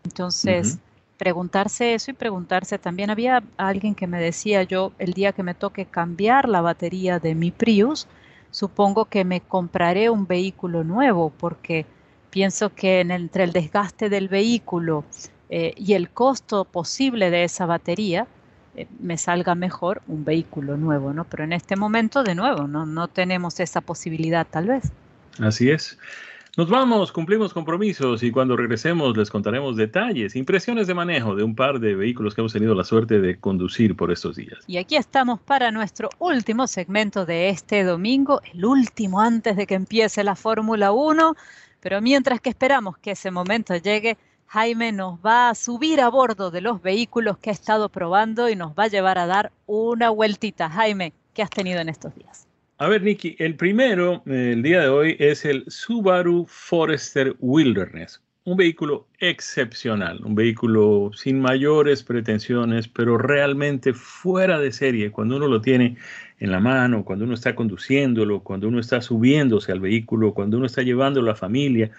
[0.05, 0.79] Entonces,
[1.17, 5.53] preguntarse eso y preguntarse también, había alguien que me decía, yo el día que me
[5.53, 8.07] toque cambiar la batería de mi Prius,
[8.49, 11.85] supongo que me compraré un vehículo nuevo porque
[12.29, 15.03] pienso que entre el desgaste del vehículo
[15.49, 18.27] eh, y el costo posible de esa batería,
[18.75, 21.23] eh, me salga mejor un vehículo nuevo, ¿no?
[21.25, 24.91] Pero en este momento, de nuevo, no, no tenemos esa posibilidad tal vez.
[25.39, 25.97] Así es.
[26.57, 31.55] Nos vamos, cumplimos compromisos y cuando regresemos les contaremos detalles, impresiones de manejo de un
[31.55, 34.57] par de vehículos que hemos tenido la suerte de conducir por estos días.
[34.65, 39.75] Y aquí estamos para nuestro último segmento de este domingo, el último antes de que
[39.75, 41.36] empiece la Fórmula 1.
[41.79, 44.17] Pero mientras que esperamos que ese momento llegue,
[44.49, 48.55] Jaime nos va a subir a bordo de los vehículos que ha estado probando y
[48.55, 50.69] nos va a llevar a dar una vueltita.
[50.69, 52.47] Jaime, ¿qué has tenido en estos días?
[52.77, 58.21] A ver, Nicky, el primero, el día de hoy, es el Subaru Forester Wilderness.
[58.45, 65.12] Un vehículo excepcional, un vehículo sin mayores pretensiones, pero realmente fuera de serie.
[65.12, 65.97] Cuando uno lo tiene
[66.39, 70.67] en la mano, cuando uno está conduciéndolo, cuando uno está subiéndose al vehículo, cuando uno
[70.67, 71.91] está llevando a la familia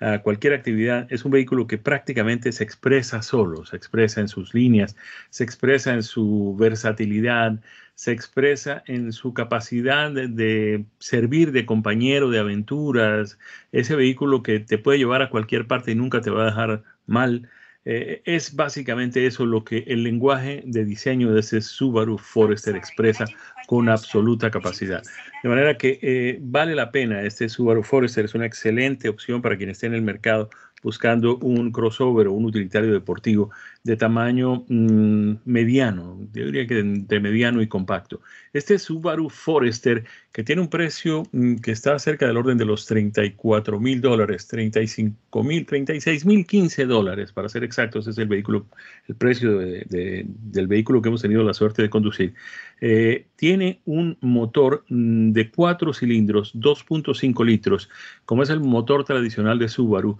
[0.00, 4.52] a cualquier actividad, es un vehículo que prácticamente se expresa solo, se expresa en sus
[4.54, 4.96] líneas,
[5.30, 7.58] se expresa en su versatilidad,
[7.94, 13.38] se expresa en su capacidad de, servir de compañero de aventuras,
[13.72, 16.82] ese vehículo que te puede llevar a cualquier parte y nunca te va a dejar
[17.06, 17.48] mal.
[17.88, 23.26] Eh, es básicamente eso lo que el lenguaje de diseño de ese Subaru Forester expresa
[23.68, 25.04] con absoluta capacidad.
[25.44, 29.56] De manera que eh, vale la pena, este Subaru Forester es una excelente opción para
[29.56, 30.50] quien esté en el mercado
[30.82, 33.50] buscando un crossover o un utilitario deportivo
[33.82, 38.20] de tamaño mm, mediano, yo diría que de, mediano y compacto.
[38.52, 42.84] Este Subaru Forester, que tiene un precio mm, que está cerca del orden de los
[42.86, 48.66] 34 mil dólares, 35 mil, 36 mil 15 dólares, para ser exactos, es el vehículo,
[49.08, 52.34] el precio del vehículo que hemos tenido la suerte de conducir.
[52.80, 57.88] Eh, tiene un motor mm, de 4 cilindros, 2.5 litros,
[58.24, 60.18] como es el motor tradicional de Subaru,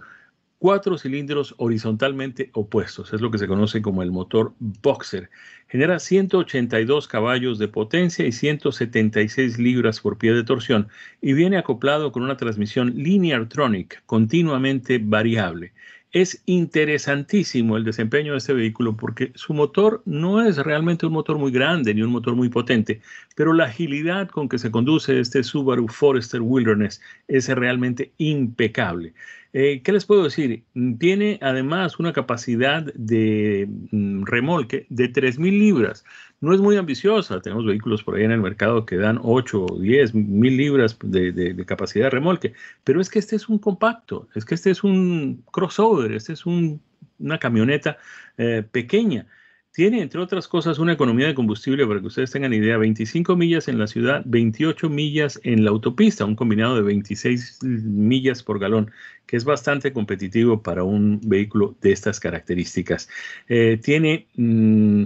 [0.59, 3.13] cuatro cilindros horizontalmente opuestos.
[3.13, 5.29] Es lo que se conoce como el motor Boxer.
[5.67, 10.87] Genera 182 caballos de potencia y 176 libras por pie de torsión
[11.21, 15.73] y viene acoplado con una transmisión Lineartronic continuamente variable.
[16.13, 21.37] Es interesantísimo el desempeño de este vehículo porque su motor no es realmente un motor
[21.37, 23.01] muy grande ni un motor muy potente,
[23.35, 29.13] pero la agilidad con que se conduce este Subaru Forester Wilderness es realmente impecable.
[29.53, 30.63] Eh, ¿Qué les puedo decir?
[30.99, 36.05] Tiene además una capacidad de mm, remolque de 3.000 libras.
[36.39, 37.41] No es muy ambiciosa.
[37.41, 41.63] Tenemos vehículos por ahí en el mercado que dan 8 o 10 mil libras de,
[41.65, 45.43] capacidad de remolque, pero es que este es un compacto, es que este es un
[45.51, 47.97] crossover, este es una camioneta
[48.37, 49.27] eh, pequeña.
[49.71, 53.67] Tiene, entre otras cosas, una economía de combustible, para que ustedes tengan idea, 25 millas
[53.67, 58.89] en la ciudad, 28 millas en la autopista, un combinado de 26 millas por galón,
[59.27, 63.07] que es bastante competitivo para un vehículo de estas características.
[63.49, 65.05] Eh, tiene mm,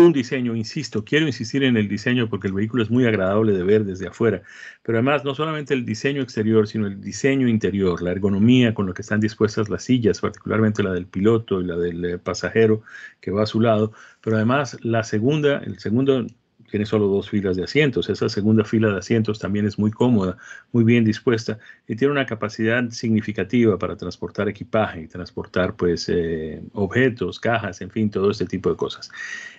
[0.00, 3.62] un diseño, insisto, quiero insistir en el diseño porque el vehículo es muy agradable de
[3.62, 4.42] ver desde afuera,
[4.82, 8.94] pero además no solamente el diseño exterior, sino el diseño interior, la ergonomía con lo
[8.94, 12.82] que están dispuestas las sillas, particularmente la del piloto y la del eh, pasajero
[13.20, 16.26] que va a su lado, pero además la segunda, el segundo
[16.70, 18.08] tiene solo dos filas de asientos.
[18.08, 20.36] Esa segunda fila de asientos también es muy cómoda,
[20.72, 27.38] muy bien dispuesta y tiene una capacidad significativa para transportar equipaje transportar pues eh, objetos,
[27.38, 29.10] cajas, en fin, todo este tipo de cosas.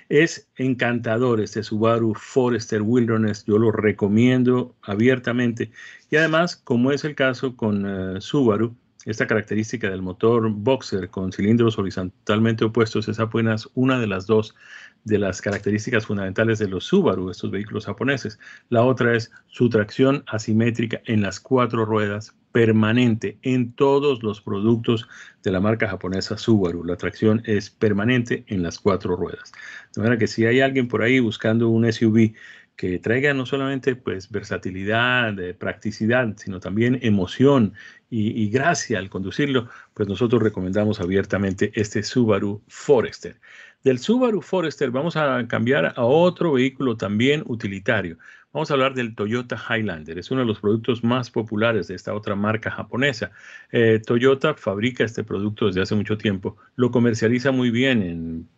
[0.09, 5.71] Es encantador este Subaru Forester Wilderness, yo lo recomiendo abiertamente
[6.09, 8.75] y además, como es el caso con eh, Subaru,
[9.05, 14.55] esta característica del motor boxer con cilindros horizontalmente opuestos es apenas una de las dos
[15.03, 18.39] de las características fundamentales de los Subaru, estos vehículos japoneses.
[18.69, 25.07] La otra es su tracción asimétrica en las cuatro ruedas permanente en todos los productos
[25.41, 26.83] de la marca japonesa Subaru.
[26.83, 29.51] La tracción es permanente en las cuatro ruedas.
[29.95, 32.33] De manera que si hay alguien por ahí buscando un SUV
[32.81, 37.75] que traiga no solamente pues versatilidad, practicidad, sino también emoción
[38.09, 43.39] y, y, gracia al conducirlo, pues nosotros recomendamos abiertamente este Subaru Forester.
[43.83, 48.17] Del Subaru Forester vamos a cambiar a otro vehículo también utilitario.
[48.51, 50.17] Vamos a hablar del Toyota Highlander.
[50.17, 53.29] Es uno de los productos más populares de esta otra marca japonesa.
[53.71, 56.57] Eh, Toyota fabrica este producto desde hace mucho tiempo.
[56.75, 58.49] Lo comercializa muy bien en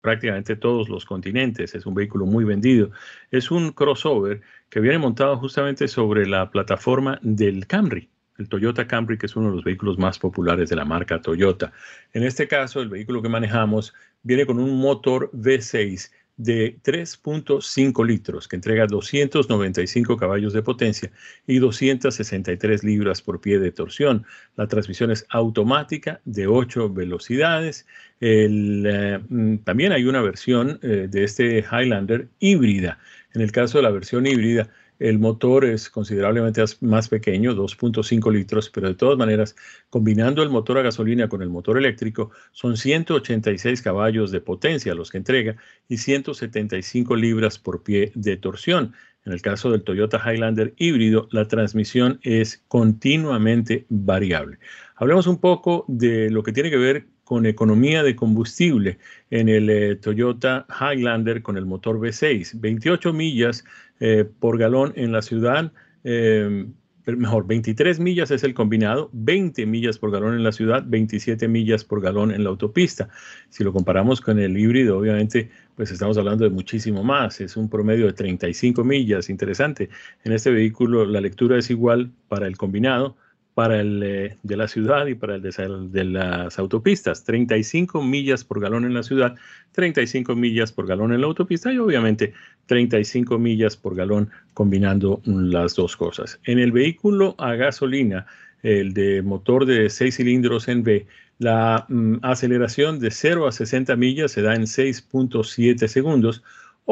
[0.00, 1.74] prácticamente todos los continentes.
[1.74, 2.90] Es un vehículo muy vendido.
[3.30, 8.08] Es un crossover que viene montado justamente sobre la plataforma del Camry
[8.40, 11.72] el Toyota Camry, que es uno de los vehículos más populares de la marca Toyota.
[12.14, 16.10] En este caso, el vehículo que manejamos viene con un motor V6
[16.42, 21.10] de 3.5 litros que entrega 295 caballos de potencia
[21.46, 24.24] y 263 libras por pie de torsión.
[24.56, 27.86] La transmisión es automática de 8 velocidades.
[28.20, 32.98] Eh, mm, también hay una versión eh, de este Highlander híbrida.
[33.34, 34.70] En el caso de la versión híbrida,
[35.00, 39.56] el motor es considerablemente más pequeño, 2.5 litros, pero de todas maneras,
[39.88, 45.10] combinando el motor a gasolina con el motor eléctrico, son 186 caballos de potencia los
[45.10, 45.56] que entrega
[45.88, 48.92] y 175 libras por pie de torsión.
[49.24, 54.58] En el caso del Toyota Highlander híbrido, la transmisión es continuamente variable.
[55.00, 58.98] Hablemos un poco de lo que tiene que ver con economía de combustible
[59.30, 62.60] en el eh, Toyota Highlander con el motor V6.
[62.60, 63.64] 28 millas
[63.98, 65.72] eh, por galón en la ciudad,
[66.04, 66.66] eh,
[67.06, 71.82] mejor, 23 millas es el combinado, 20 millas por galón en la ciudad, 27 millas
[71.82, 73.08] por galón en la autopista.
[73.48, 77.70] Si lo comparamos con el híbrido, obviamente, pues estamos hablando de muchísimo más, es un
[77.70, 79.88] promedio de 35 millas, interesante.
[80.24, 83.16] En este vehículo la lectura es igual para el combinado,
[83.60, 87.24] para el eh, de la ciudad y para el de, las autopistas.
[87.24, 89.36] 35 millas por galón en la ciudad,
[89.72, 92.32] 35 millas por galón en la autopista y obviamente
[92.68, 96.40] 35 millas por galón combinando las dos cosas.
[96.44, 98.24] En el vehículo a gasolina,
[98.62, 101.06] el de motor de 6 cilindros en V,
[101.38, 106.42] la mm, aceleración de 0 a 60 millas se da en 6.7 segundos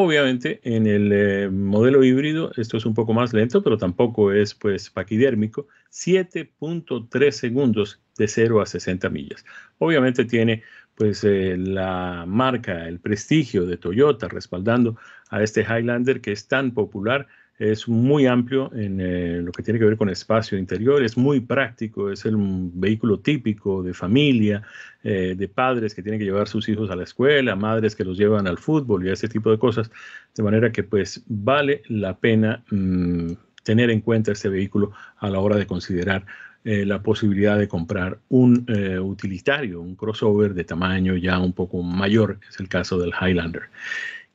[0.01, 4.55] Obviamente en el eh, modelo híbrido esto es un poco más lento, pero tampoco es
[4.55, 9.45] pues paquidérmico, 7.3 segundos de 0 a 60 millas.
[9.79, 10.63] Obviamente tiene
[10.95, 14.97] pues eh, la marca, el prestigio de Toyota respaldando
[15.31, 17.29] a este Highlander que es tan popular
[17.59, 21.41] es muy amplio en eh, lo que tiene que ver con espacio interior, es muy
[21.41, 24.63] práctico, es el vehículo típico de familia,
[25.03, 28.17] eh, de padres que tienen que llevar sus hijos a la escuela, madres que los
[28.17, 29.91] llevan al fútbol y a ese tipo de cosas,
[30.37, 33.33] de manera que pues vale la pena mm,
[33.69, 36.25] tener en cuenta este vehículo a la hora de considerar
[36.65, 38.65] eh, la posibilidad de comprar un
[39.03, 43.65] utilitario, un crossover de tamaño ya un poco mayor, es el caso del Highlander.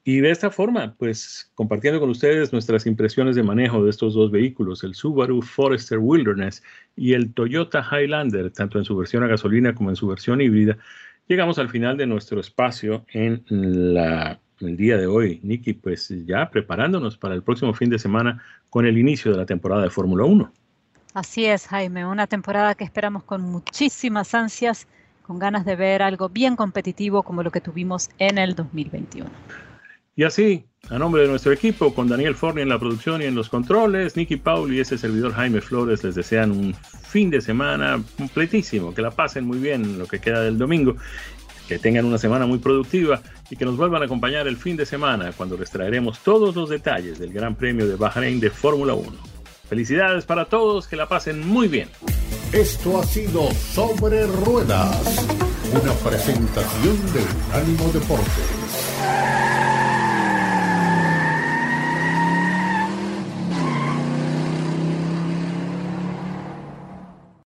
[0.06, 4.30] Y de esta forma, pues compartiendo con ustedes nuestras impresiones de manejo de estos dos
[4.30, 6.62] vehículos, el Subaru Forester Wilderness
[6.96, 10.78] y el Toyota Highlander, tanto en su versión a gasolina como en su versión híbrida,
[11.28, 15.40] llegamos al final de nuestro espacio en la, el día de hoy.
[15.44, 19.46] Nicky, pues ya preparándonos para el próximo fin de semana con el inicio de la
[19.46, 20.52] temporada de Fórmula 1.
[21.14, 24.88] Así es, Jaime, una temporada que esperamos con muchísimas ansias,
[25.22, 29.30] con ganas de ver algo bien competitivo como lo que tuvimos en el 2021.
[30.16, 33.34] Y así, a nombre de nuestro equipo, con Daniel Forni en la producción y en
[33.34, 38.00] los controles, Nicky Paul y ese servidor Jaime Flores les desean un fin de semana
[38.18, 40.96] completísimo, que la pasen muy bien lo que queda del domingo,
[41.68, 44.86] que tengan una semana muy productiva y que nos vuelvan a acompañar el fin de
[44.86, 49.12] semana cuando les traeremos todos los detalles del Gran Premio de Bahrein de Fórmula 1.
[49.68, 51.90] Felicidades para todos, que la pasen muy bien.
[52.52, 55.26] Esto ha sido Sobre Ruedas,
[55.72, 59.53] una presentación de Ánimo Deporte.